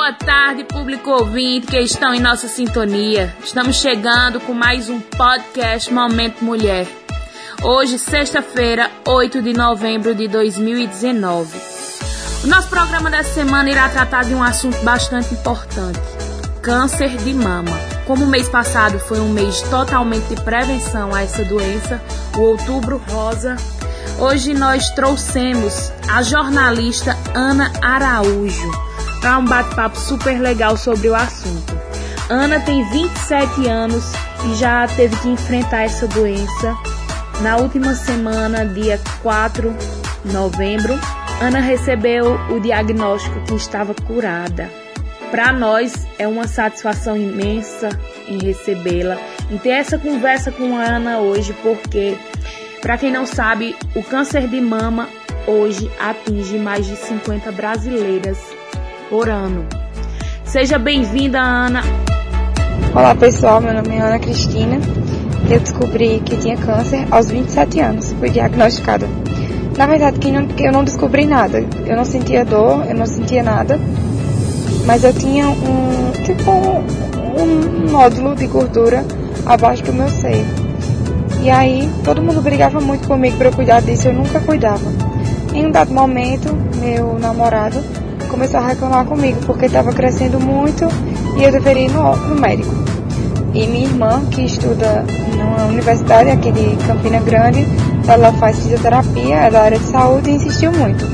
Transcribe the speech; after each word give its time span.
boa 0.00 0.14
tarde, 0.14 0.64
público 0.64 1.10
ouvinte 1.10 1.66
que 1.66 1.78
estão 1.78 2.14
em 2.14 2.20
nossa 2.20 2.48
sintonia. 2.48 3.36
Estamos 3.44 3.76
chegando 3.76 4.40
com 4.40 4.54
mais 4.54 4.88
um 4.88 4.98
podcast 4.98 5.92
Momento 5.92 6.42
Mulher. 6.42 6.88
Hoje, 7.62 7.98
sexta-feira, 7.98 8.90
8 9.06 9.42
de 9.42 9.52
novembro 9.52 10.14
de 10.14 10.26
2019. 10.26 11.54
O 12.44 12.46
nosso 12.46 12.68
programa 12.70 13.10
dessa 13.10 13.34
semana 13.34 13.68
irá 13.68 13.90
tratar 13.90 14.24
de 14.24 14.34
um 14.34 14.42
assunto 14.42 14.82
bastante 14.82 15.34
importante: 15.34 16.00
câncer 16.62 17.18
de 17.18 17.34
mama. 17.34 17.78
Como 18.06 18.24
o 18.24 18.28
mês 18.28 18.48
passado 18.48 18.98
foi 18.98 19.20
um 19.20 19.28
mês 19.28 19.60
totalmente 19.68 20.34
de 20.34 20.42
prevenção 20.42 21.14
a 21.14 21.24
essa 21.24 21.44
doença, 21.44 22.02
o 22.38 22.40
Outubro 22.40 23.02
Rosa, 23.10 23.54
hoje 24.18 24.54
nós 24.54 24.88
trouxemos 24.92 25.92
a 26.08 26.22
jornalista 26.22 27.14
Ana 27.34 27.70
Araújo 27.82 28.89
para 29.20 29.38
um 29.38 29.44
bate-papo 29.44 29.98
super 29.98 30.40
legal 30.40 30.76
sobre 30.76 31.08
o 31.08 31.14
assunto. 31.14 31.78
Ana 32.28 32.60
tem 32.60 32.88
27 32.90 33.68
anos 33.68 34.04
e 34.46 34.54
já 34.54 34.86
teve 34.88 35.16
que 35.16 35.28
enfrentar 35.28 35.82
essa 35.82 36.06
doença. 36.06 36.76
Na 37.40 37.56
última 37.56 37.94
semana, 37.94 38.64
dia 38.66 39.00
4 39.22 39.74
de 40.24 40.32
novembro, 40.32 40.98
Ana 41.40 41.60
recebeu 41.60 42.38
o 42.50 42.60
diagnóstico 42.60 43.40
que 43.46 43.54
estava 43.54 43.94
curada. 43.94 44.70
Para 45.30 45.52
nós 45.52 46.06
é 46.18 46.26
uma 46.26 46.46
satisfação 46.46 47.16
imensa 47.16 47.88
em 48.26 48.38
recebê-la, 48.38 49.16
em 49.50 49.58
ter 49.58 49.70
essa 49.70 49.98
conversa 49.98 50.50
com 50.50 50.76
a 50.76 50.82
Ana 50.82 51.18
hoje, 51.18 51.54
porque, 51.62 52.16
para 52.82 52.98
quem 52.98 53.12
não 53.12 53.26
sabe, 53.26 53.76
o 53.94 54.02
câncer 54.02 54.48
de 54.48 54.60
mama 54.60 55.08
hoje 55.46 55.90
atinge 55.98 56.58
mais 56.58 56.86
de 56.86 56.96
50 56.96 57.52
brasileiras 57.52 58.38
por 59.10 59.28
ano. 59.28 59.66
Seja 60.44 60.78
bem-vinda, 60.78 61.40
Ana. 61.40 61.82
Olá, 62.94 63.12
pessoal. 63.12 63.60
Meu 63.60 63.74
nome 63.74 63.96
é 63.96 64.00
Ana 64.00 64.20
Cristina. 64.20 64.78
Eu 65.50 65.58
descobri 65.58 66.22
que 66.24 66.36
tinha 66.36 66.56
câncer 66.56 67.08
aos 67.10 67.28
27 67.28 67.80
anos. 67.80 68.12
Fui 68.12 68.30
diagnosticada. 68.30 69.08
Na 69.76 69.86
verdade, 69.86 70.20
eu 70.58 70.72
não 70.72 70.84
descobri 70.84 71.26
nada. 71.26 71.64
Eu 71.84 71.96
não 71.96 72.04
sentia 72.04 72.44
dor, 72.44 72.86
eu 72.86 72.94
não 72.94 73.04
sentia 73.04 73.42
nada. 73.42 73.80
Mas 74.86 75.02
eu 75.02 75.12
tinha 75.12 75.48
um, 75.48 76.12
tipo, 76.24 76.52
um, 76.52 77.88
um 77.88 77.90
nódulo 77.90 78.36
de 78.36 78.46
gordura 78.46 79.04
abaixo 79.44 79.82
do 79.82 79.92
meu 79.92 80.08
seio. 80.08 80.46
E 81.42 81.50
aí, 81.50 81.90
todo 82.04 82.22
mundo 82.22 82.40
brigava 82.40 82.80
muito 82.80 83.08
comigo 83.08 83.36
para 83.36 83.48
eu 83.48 83.52
cuidar 83.52 83.82
disso. 83.82 84.06
Eu 84.06 84.14
nunca 84.14 84.38
cuidava. 84.38 84.88
Em 85.52 85.66
um 85.66 85.70
dado 85.72 85.92
momento, 85.92 86.54
meu 86.80 87.18
namorado 87.18 87.82
começou 88.30 88.60
a 88.60 88.68
reclamar 88.68 89.04
comigo 89.04 89.40
porque 89.44 89.66
estava 89.66 89.92
crescendo 89.92 90.38
muito 90.38 90.86
e 91.36 91.42
eu 91.42 91.50
deveria 91.50 91.86
ir 91.86 91.90
no, 91.90 92.16
no, 92.16 92.40
médico. 92.40 92.72
E 93.52 93.66
minha 93.66 93.84
irmã, 93.84 94.24
que 94.30 94.42
estuda 94.42 95.04
numa 95.36 95.66
universidade 95.66 96.30
aqui 96.30 96.52
de 96.52 96.76
Campina 96.86 97.18
Grande, 97.20 97.66
ela 98.06 98.32
faz 98.34 98.60
fisioterapia, 98.60 99.34
é 99.34 99.50
da 99.50 99.62
área 99.62 99.78
de 99.78 99.84
saúde 99.84 100.30
e 100.30 100.34
insistiu 100.34 100.70
muito. 100.72 101.04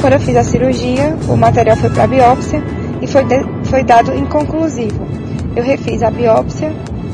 Quando 0.00 0.14
eu 0.14 0.20
fiz 0.20 0.36
a 0.36 0.42
cirurgia, 0.42 1.14
o 1.28 1.36
material 1.36 1.76
foi 1.76 1.90
para 1.90 2.06
biópsia 2.06 2.62
e 3.02 3.06
foi, 3.06 3.24
de, 3.24 3.44
foi 3.64 3.84
dado 3.84 4.14
inconclusivo. 4.14 5.06
Eu 5.54 5.62
refiz 5.62 6.02
a 6.02 6.10
biópsia, 6.10 6.72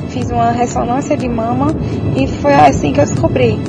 fiz 0.09 0.31
uma 0.31 0.53
ressonância 0.53 1.17
de 1.17 1.29
mama 1.29 1.75
e 2.17 2.29
foi 2.29 2.55
assim 2.55 2.93
que 2.93 3.01
eu 3.01 3.05
descobri 3.05 3.61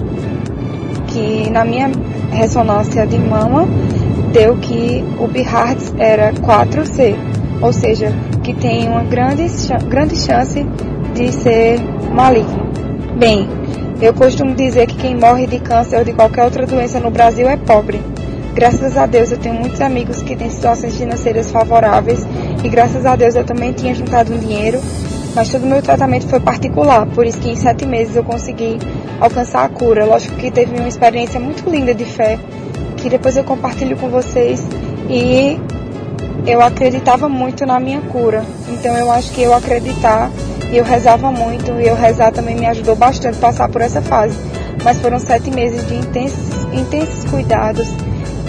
que 1.08 1.50
na 1.50 1.66
minha 1.66 1.92
ressonância 2.32 3.06
de 3.08 3.18
mama 3.18 3.68
deu 4.34 4.58
que 4.58 5.06
o 5.20 5.28
BIHARTS 5.28 5.94
era 6.00 6.34
4C, 6.34 7.16
ou 7.62 7.72
seja, 7.72 8.12
que 8.44 8.54
tem 8.54 8.90
uma 8.90 9.04
grande, 9.04 9.46
grande 9.88 10.16
chance 10.16 10.66
de 11.14 11.32
ser 11.32 11.80
maligno. 12.12 12.68
Bem, 13.16 13.48
eu 14.02 14.12
costumo 14.12 14.56
dizer 14.56 14.88
que 14.88 14.98
quem 14.98 15.16
morre 15.16 15.46
de 15.46 15.60
câncer 15.60 15.98
ou 15.98 16.04
de 16.04 16.14
qualquer 16.14 16.44
outra 16.44 16.66
doença 16.66 17.00
no 17.00 17.12
Brasil 17.12 17.48
é 17.48 17.56
pobre. 17.56 18.02
Graças 18.56 18.98
a 18.98 19.06
Deus 19.06 19.32
eu 19.32 19.38
tenho 19.38 19.56
muitos 19.56 19.80
amigos 19.80 20.22
que 20.24 20.36
têm 20.36 20.50
situações 20.50 20.98
financeiras 20.98 21.52
favoráveis 21.52 22.26
e 22.64 22.70
graças 22.70 23.06
a 23.06 23.16
Deus 23.16 23.36
eu 23.36 23.44
também 23.44 23.72
tinha 23.72 23.94
juntado 23.94 24.34
um 24.34 24.38
dinheiro, 24.38 24.80
mas 25.36 25.50
todo 25.50 25.64
o 25.64 25.68
meu 25.68 25.82
tratamento 25.82 26.28
foi 26.28 26.40
particular, 26.40 27.06
por 27.08 27.26
isso 27.26 27.38
que 27.38 27.50
em 27.50 27.56
sete 27.56 27.86
meses 27.86 28.16
eu 28.16 28.24
consegui 28.24 28.80
alcançar 29.20 29.64
a 29.64 29.70
cura. 29.70 30.06
Lógico 30.06 30.36
que 30.38 30.50
teve 30.50 30.76
uma 30.76 30.88
experiência 30.88 31.40
muito 31.40 31.68
linda 31.70 31.94
de 31.94 32.06
fé 32.06 32.40
que 33.04 33.10
depois 33.10 33.36
eu 33.36 33.44
compartilho 33.44 33.98
com 33.98 34.10
vocês 34.10 34.66
e 35.10 35.60
eu 36.48 36.62
acreditava 36.62 37.28
muito 37.28 37.66
na 37.66 37.78
minha 37.78 38.00
cura. 38.00 38.46
Então 38.70 38.98
eu 38.98 39.12
acho 39.12 39.30
que 39.34 39.42
eu 39.42 39.54
acreditar 39.54 40.32
e 40.72 40.78
eu 40.78 40.86
rezava 40.86 41.30
muito 41.30 41.70
e 41.74 41.86
eu 41.86 41.96
rezar 41.96 42.32
também 42.32 42.56
me 42.56 42.66
ajudou 42.66 42.96
bastante 42.96 43.38
a 43.38 43.42
passar 43.42 43.68
por 43.68 43.82
essa 43.82 44.02
fase. 44.02 44.38
Mas 44.86 45.00
foram 45.00 45.20
sete 45.20 45.52
meses 45.52 45.86
de 45.86 45.96
intensos, 45.96 46.64
intensos 46.72 47.26
cuidados, 47.30 47.90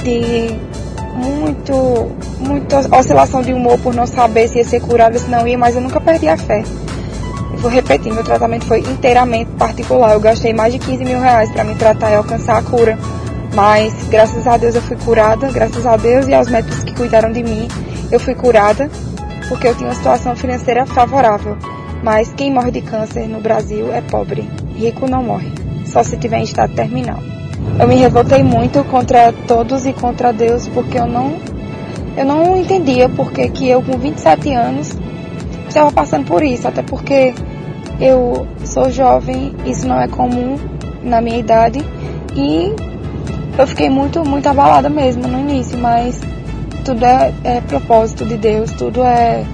de 0.05 0.57
muito, 1.17 2.13
muita 2.39 2.97
oscilação 2.97 3.43
de 3.43 3.53
humor 3.53 3.77
por 3.81 3.93
não 3.93 4.07
saber 4.07 4.49
se 4.49 4.59
ia 4.59 4.65
ser 4.65 4.81
curada, 4.81 5.19
se 5.19 5.29
não 5.29 5.47
ia, 5.49 5.59
mas 5.59 5.75
eu 5.75 5.81
nunca 5.81 6.01
perdi 6.01 6.29
a 6.29 6.37
fé. 6.37 6.63
Eu 7.53 7.59
vou 7.59 7.71
repetir, 7.71 8.13
meu 8.13 8.23
tratamento 8.23 8.67
foi 8.67 8.81
inteiramente 8.81 9.51
particular. 9.53 10.13
Eu 10.13 10.21
gastei 10.21 10.53
mais 10.53 10.73
de 10.73 10.79
15 10.79 11.05
mil 11.05 11.19
reais 11.19 11.51
para 11.51 11.65
me 11.65 11.75
tratar 11.75 12.13
e 12.13 12.15
alcançar 12.15 12.57
a 12.57 12.63
cura. 12.63 12.97
Mas 13.55 13.95
graças 14.09 14.47
a 14.47 14.57
Deus 14.57 14.75
eu 14.75 14.83
fui 14.83 14.97
curada, 14.97 15.51
graças 15.53 15.87
a 15.87 15.97
Deus 15.97 16.27
e 16.27 16.35
aos 16.35 16.49
médicos 16.49 16.83
que 16.83 16.95
cuidaram 16.95 17.31
de 17.31 17.43
mim, 17.43 17.69
eu 18.11 18.19
fui 18.19 18.35
curada 18.35 18.91
porque 19.49 19.69
eu 19.69 19.75
tinha 19.77 19.89
uma 19.89 19.95
situação 19.95 20.35
financeira 20.35 20.85
favorável. 20.87 21.57
Mas 22.03 22.33
quem 22.37 22.53
morre 22.53 22.73
de 22.73 22.83
câncer 22.83 23.29
no 23.29 23.41
Brasil 23.41 23.93
é 23.93 24.01
pobre. 24.01 24.49
Rico 24.75 25.09
não 25.09 25.23
morre, 25.23 25.53
só 25.87 26.03
se 26.03 26.17
tiver 26.17 26.39
em 26.39 26.43
estado 26.43 26.75
terminal. 26.75 27.19
Eu 27.79 27.87
me 27.87 27.95
revoltei 27.95 28.43
muito 28.43 28.83
contra 28.85 29.33
todos 29.47 29.87
e 29.87 29.93
contra 29.93 30.33
Deus 30.33 30.67
porque 30.69 30.99
eu 30.99 31.07
não 31.07 31.39
eu 32.17 32.25
não 32.25 32.57
entendia 32.57 33.09
porque 33.09 33.49
que 33.49 33.69
eu 33.69 33.83
com 33.83 33.99
27 33.99 34.53
anos 34.53 34.97
estava 35.69 35.91
passando 35.91 36.27
por 36.27 36.43
isso, 36.43 36.67
até 36.69 36.83
porque 36.83 37.35
eu 38.01 38.47
sou 38.65 38.91
jovem, 38.91 39.55
isso 39.65 39.87
não 39.87 40.01
é 40.01 40.09
comum 40.09 40.57
na 41.03 41.21
minha 41.21 41.39
idade 41.39 41.85
e 42.37 42.75
eu 43.59 43.67
fiquei 43.67 43.89
muito, 43.89 44.25
muito 44.25 44.49
abalada 44.49 44.89
mesmo 44.89 45.27
no 45.29 45.39
início, 45.39 45.79
mas 45.79 46.21
tudo 46.85 47.05
é, 47.05 47.33
é 47.45 47.61
propósito 47.61 48.25
de 48.25 48.37
Deus, 48.37 48.71
tudo 48.73 49.03
é, 49.03 49.45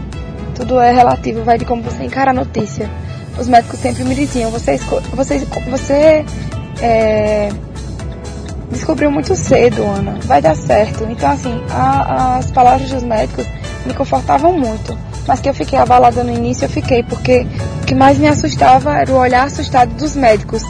tudo 0.55 0.81
é 0.81 0.93
relativo, 0.93 1.43
vai 1.45 1.59
de 1.59 1.65
como 1.65 1.83
você 1.83 2.05
encara 2.05 2.31
a 2.31 2.35
notícia. 2.35 2.91
Os 3.39 3.47
médicos 3.47 3.79
sempre 3.79 4.05
me 4.05 4.15
diziam, 4.15 4.51
você, 4.51 4.79
você, 5.15 5.39
você 5.71 6.25
é, 6.81 7.51
descobriu 8.71 9.11
muito 9.11 9.35
cedo, 9.37 9.83
Ana, 9.83 10.19
vai 10.25 10.43
dar 10.43 10.57
certo. 10.57 11.05
Então, 11.05 11.31
assim, 11.31 11.63
a, 11.71 12.37
as 12.37 12.51
palavras 12.51 12.91
dos 12.91 13.03
médicos 13.03 13.47
me 13.87 13.95
confortavam 13.95 14.59
muito. 14.59 14.97
Mas 15.27 15.41
que 15.41 15.49
eu 15.49 15.55
fiquei 15.55 15.79
abalada 15.79 16.25
no 16.25 16.33
início, 16.33 16.65
eu 16.65 16.69
fiquei, 16.69 17.03
porque 17.03 17.47
o 17.83 17.87
que 17.87 17.95
mais 17.95 18.19
me 18.19 18.27
assustava 18.27 18.97
era 18.97 19.13
o 19.13 19.17
olhar 19.17 19.45
assustado 19.45 19.95
dos 19.95 20.17
médicos. 20.17 20.63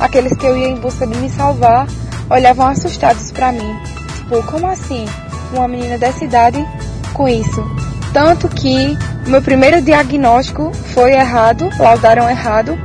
Aqueles 0.00 0.36
que 0.36 0.46
eu 0.46 0.56
ia 0.56 0.68
em 0.68 0.76
busca 0.76 1.06
de 1.06 1.16
me 1.18 1.28
salvar, 1.28 1.86
olhavam 2.30 2.66
assustados 2.66 3.30
para 3.30 3.52
mim. 3.52 3.76
Tipo, 4.16 4.42
como 4.44 4.66
assim? 4.66 5.04
Uma 5.52 5.66
menina 5.66 5.96
dessa 5.96 6.24
idade 6.24 6.64
com 7.14 7.28
isso? 7.28 7.64
Tanto 8.12 8.48
que 8.48 8.96
meu 9.26 9.42
primeiro 9.42 9.82
diagnóstico 9.82 10.72
foi 10.72 11.12
errado, 11.12 11.68
laudaram 11.78 12.28
errado, 12.28 12.78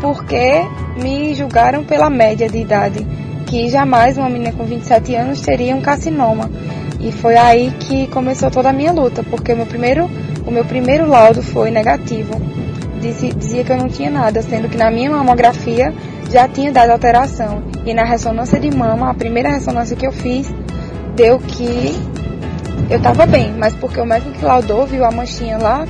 porque 0.00 0.66
me 1.00 1.34
julgaram 1.34 1.84
pela 1.84 2.10
média 2.10 2.48
de 2.48 2.58
idade, 2.58 3.06
que 3.46 3.68
jamais 3.68 4.18
uma 4.18 4.28
menina 4.28 4.52
com 4.52 4.64
27 4.64 5.14
anos 5.14 5.40
teria 5.40 5.74
um 5.74 5.80
carcinoma. 5.80 6.50
E 7.00 7.12
foi 7.12 7.36
aí 7.36 7.70
que 7.78 8.06
começou 8.08 8.50
toda 8.50 8.70
a 8.70 8.72
minha 8.72 8.92
luta, 8.92 9.22
porque 9.22 9.52
o 9.52 9.56
meu 9.56 9.66
primeiro, 9.66 10.10
o 10.46 10.50
meu 10.50 10.64
primeiro 10.64 11.06
laudo 11.08 11.42
foi 11.42 11.70
negativo. 11.70 12.34
Dizia, 13.00 13.32
dizia 13.32 13.64
que 13.64 13.72
eu 13.72 13.76
não 13.76 13.88
tinha 13.88 14.10
nada, 14.10 14.42
sendo 14.42 14.68
que 14.68 14.76
na 14.76 14.90
minha 14.90 15.10
mamografia 15.10 15.94
já 16.30 16.48
tinha 16.48 16.72
dado 16.72 16.90
alteração. 16.90 17.62
E 17.84 17.94
na 17.94 18.04
ressonância 18.04 18.58
de 18.58 18.70
mama, 18.70 19.10
a 19.10 19.14
primeira 19.14 19.50
ressonância 19.50 19.96
que 19.96 20.06
eu 20.06 20.12
fiz, 20.12 20.52
deu 21.16 21.38
que 21.38 21.96
eu 22.90 22.96
estava 22.96 23.26
bem, 23.26 23.52
mas 23.58 23.74
porque 23.74 24.00
o 24.00 24.06
médico 24.06 24.32
que 24.32 24.44
laudou 24.44 24.86
viu 24.86 25.04
a 25.04 25.10
manchinha 25.10 25.58
lá 25.58 25.86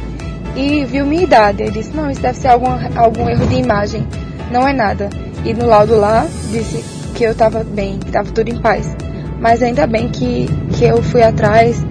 e 0.57 0.85
viu 0.85 1.07
minha 1.07 1.23
idade. 1.23 1.63
Ele 1.63 1.71
disse, 1.71 1.95
não, 1.95 2.11
isso 2.11 2.21
deve 2.21 2.39
ser 2.39 2.49
algum, 2.49 2.71
algum 2.97 3.29
erro 3.29 3.47
de 3.47 3.57
imagem, 3.57 4.07
não 4.51 4.67
é 4.67 4.73
nada. 4.73 5.09
E 5.45 5.55
no 5.55 5.67
laudo 5.67 5.97
lá 5.97 6.27
disse 6.51 6.85
que 7.15 7.25
eu 7.25 7.33
estava 7.33 7.63
bem, 7.63 7.99
que 7.99 8.07
estava 8.07 8.31
tudo 8.31 8.49
em 8.49 8.61
paz. 8.61 8.97
Mas 9.41 9.63
ainda 9.63 9.87
bem 9.87 10.09
que, 10.09 10.47
que 10.77 10.85
eu 10.85 11.03
fui 11.03 11.23
atrás, 11.23 11.85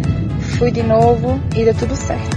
fui 0.58 0.72
de 0.72 0.84
novo 0.84 1.40
e 1.56 1.64
deu 1.64 1.74
tudo 1.74 1.96
certo. 1.96 2.37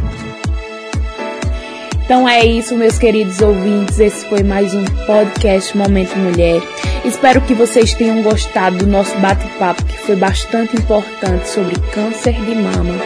Então 2.10 2.28
é 2.28 2.44
isso, 2.44 2.74
meus 2.74 2.98
queridos 2.98 3.40
ouvintes. 3.40 4.00
Esse 4.00 4.26
foi 4.28 4.42
mais 4.42 4.74
um 4.74 4.84
podcast 5.06 5.76
Momento 5.76 6.18
Mulher. 6.18 6.60
Espero 7.04 7.40
que 7.40 7.54
vocês 7.54 7.94
tenham 7.94 8.20
gostado 8.20 8.78
do 8.78 8.86
nosso 8.88 9.16
bate-papo, 9.18 9.84
que 9.84 9.96
foi 9.98 10.16
bastante 10.16 10.76
importante 10.76 11.48
sobre 11.48 11.76
câncer 11.92 12.32
de 12.32 12.56
mama. 12.56 12.96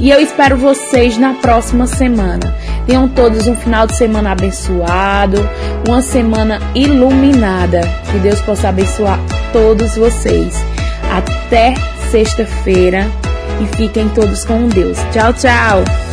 E 0.00 0.10
eu 0.10 0.18
espero 0.20 0.56
vocês 0.56 1.16
na 1.16 1.34
próxima 1.34 1.86
semana. 1.86 2.52
Tenham 2.88 3.08
todos 3.08 3.46
um 3.46 3.54
final 3.54 3.86
de 3.86 3.96
semana 3.96 4.32
abençoado, 4.32 5.38
uma 5.86 6.02
semana 6.02 6.58
iluminada. 6.74 7.82
Que 8.10 8.18
Deus 8.18 8.42
possa 8.42 8.70
abençoar 8.70 9.20
todos 9.52 9.96
vocês. 9.96 10.56
Até 11.08 11.74
sexta-feira 12.10 13.06
e 13.62 13.76
fiquem 13.76 14.08
todos 14.08 14.44
com 14.44 14.66
Deus. 14.66 14.98
Tchau, 15.12 15.32
tchau! 15.34 16.03